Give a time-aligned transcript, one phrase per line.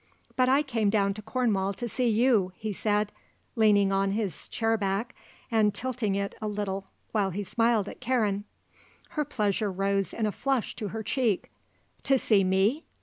[0.35, 3.11] "But I came down to Cornwall to see you," he said,
[3.55, 5.13] leaning on his chair back
[5.51, 8.45] and tilting it a little while he smiled at Karen.
[9.09, 11.51] Her pleasure rose in a flush to her cheek.
[12.01, 12.83] "To see me?"